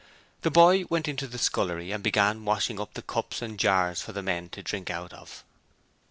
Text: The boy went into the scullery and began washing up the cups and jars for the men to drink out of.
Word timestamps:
The 0.41 0.49
boy 0.49 0.83
went 0.89 1.07
into 1.07 1.27
the 1.27 1.37
scullery 1.37 1.91
and 1.91 2.01
began 2.03 2.43
washing 2.43 2.79
up 2.79 2.95
the 2.95 3.03
cups 3.03 3.39
and 3.43 3.59
jars 3.59 4.01
for 4.01 4.13
the 4.13 4.23
men 4.23 4.49
to 4.49 4.63
drink 4.63 4.89
out 4.89 5.13
of. 5.13 5.43